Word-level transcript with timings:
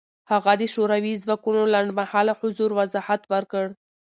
هغه 0.31 0.51
د 0.61 0.63
شوروي 0.73 1.13
ځواکونو 1.23 1.61
لنډمهاله 1.73 2.33
حضور 2.39 2.69
وضاحت 2.79 3.21
ورکړ. 3.33 3.65